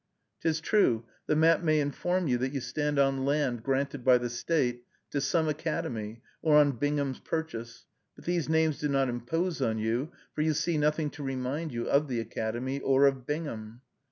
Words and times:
'Tis 0.39 0.59
true, 0.59 1.05
the 1.27 1.35
map 1.35 1.61
may 1.61 1.79
inform 1.79 2.27
you 2.27 2.35
that 2.35 2.51
you 2.53 2.59
stand 2.59 2.97
on 2.97 3.23
land 3.23 3.61
granted 3.61 4.03
by 4.03 4.17
the 4.17 4.31
State 4.31 4.83
to 5.11 5.21
some 5.21 5.47
academy, 5.47 6.23
or 6.41 6.57
on 6.57 6.71
Bingham's 6.71 7.19
purchase; 7.19 7.85
but 8.15 8.25
these 8.25 8.49
names 8.49 8.79
do 8.79 8.87
not 8.89 9.09
impose 9.09 9.61
on 9.61 9.77
you, 9.77 10.11
for 10.33 10.41
you 10.41 10.55
see 10.55 10.75
nothing 10.75 11.11
to 11.11 11.21
remind 11.21 11.71
you 11.71 11.87
of 11.87 12.07
the 12.07 12.19
academy 12.19 12.79
or 12.79 13.05
of 13.05 13.27
Bingham. 13.27 13.81